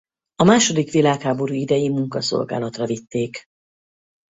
[0.35, 3.43] A második világháború idején munkaszolgálatra vitték.